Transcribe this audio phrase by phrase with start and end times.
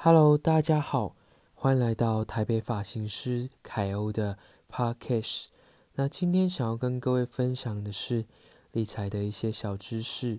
[0.00, 1.16] Hello，大家好，
[1.54, 4.38] 欢迎来到台北发型师凯欧的
[4.70, 5.46] Podcast。
[5.94, 8.24] 那今天想要跟各位分享的是
[8.70, 10.38] 理财的一些小知识。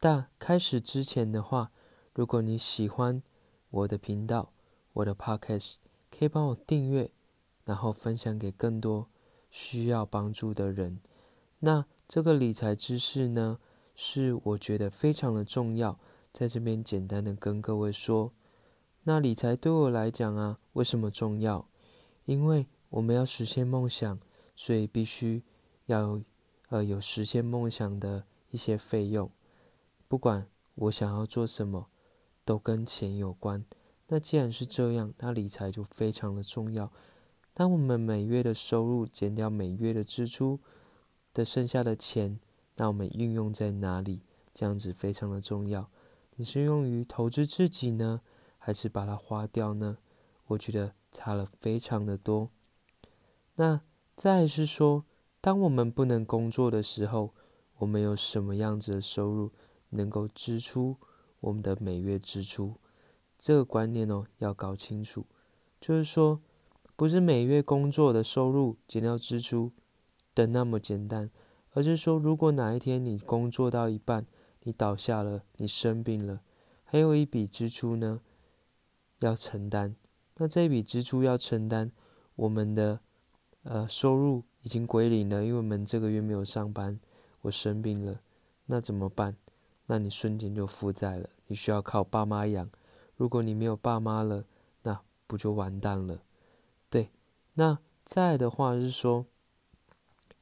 [0.00, 1.70] 但开始之前的话，
[2.14, 3.22] 如果你喜欢
[3.68, 4.54] 我的频道、
[4.94, 5.74] 我的 Podcast，
[6.10, 7.10] 可以帮我订阅，
[7.66, 9.10] 然后分享给更多
[9.50, 10.98] 需要帮助的人。
[11.58, 13.58] 那这个理财知识呢，
[13.94, 15.98] 是我觉得非常的重要，
[16.32, 18.32] 在这边简单的跟各位说。
[19.04, 21.68] 那理财对我来讲啊，为什么重要？
[22.24, 24.20] 因为我们要实现梦想，
[24.54, 25.42] 所以必须
[25.86, 26.20] 要
[26.68, 29.28] 呃有实现梦想的一些费用。
[30.06, 30.46] 不管
[30.76, 31.88] 我想要做什么，
[32.44, 33.64] 都跟钱有关。
[34.06, 36.92] 那既然是这样，那理财就非常的重要。
[37.52, 40.60] 当我们每月的收入减掉每月的支出
[41.34, 42.38] 的剩下的钱，
[42.76, 44.20] 那我们运用在哪里？
[44.54, 45.90] 这样子非常的重要。
[46.36, 48.20] 你是用于投资自己呢？
[48.64, 49.98] 还是把它花掉呢？
[50.46, 52.48] 我觉得差了非常的多。
[53.56, 53.80] 那
[54.14, 55.04] 再是说，
[55.40, 57.34] 当我们不能工作的时候，
[57.78, 59.50] 我们有什么样子的收入
[59.90, 60.96] 能够支出
[61.40, 62.76] 我们的每月支出？
[63.36, 65.26] 这个观念哦要搞清楚。
[65.80, 66.40] 就是说，
[66.94, 69.72] 不是每月工作的收入减掉支出
[70.36, 71.28] 的那么简单，
[71.72, 74.24] 而是说，如果哪一天你工作到一半，
[74.62, 76.42] 你倒下了，你生病了，
[76.84, 78.20] 还有一笔支出呢？
[79.26, 79.94] 要承担，
[80.36, 81.92] 那这一笔支出要承担，
[82.36, 83.00] 我们的
[83.62, 86.98] 呃收入已经归零了，因为我们这个月没有上班，
[87.42, 88.20] 我生病了，
[88.66, 89.36] 那怎么办？
[89.86, 92.70] 那你瞬间就负债了，你需要靠爸妈养。
[93.16, 94.44] 如果你没有爸妈了，
[94.82, 96.22] 那不就完蛋了？
[96.88, 97.10] 对，
[97.54, 99.26] 那再的话是说，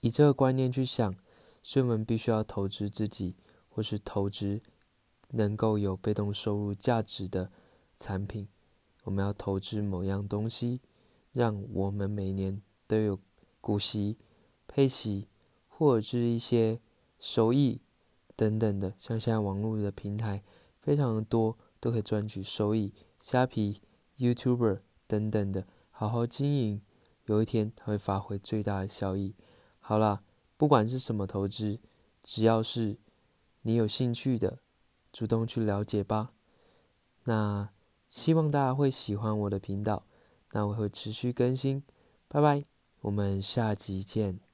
[0.01, 1.15] 以这个观念去想，
[1.63, 3.35] 所以我们必须要投资自己，
[3.69, 4.61] 或是投资
[5.31, 7.51] 能够有被动收入价值的
[7.99, 8.49] 产品。
[9.05, 10.81] 我们要投资某样东西，
[11.33, 13.19] 让我们每年都有
[13.61, 14.19] 股息、
[14.69, 15.27] 配息，
[15.69, 16.81] 或者是一些
[17.19, 17.81] 收益
[18.37, 18.93] 等等的。
[18.99, 20.43] 像现在网络的平台
[20.81, 22.93] 非常的多，都可以赚取收益。
[23.19, 23.81] 虾皮、
[24.19, 26.83] YouTube 等等的，好好经营，
[27.25, 29.35] 有一天它会发挥最大的效益。
[29.79, 30.23] 好啦，
[30.57, 31.79] 不管是什么投资，
[32.23, 32.99] 只要是
[33.63, 34.59] 你有兴趣的，
[35.11, 36.33] 主动去了解吧。
[37.25, 37.71] 那。
[38.11, 40.05] 希望大家会喜欢我的频道，
[40.51, 41.83] 那我会持续更新，
[42.29, 42.65] 拜拜，
[43.03, 44.50] 我们下集见。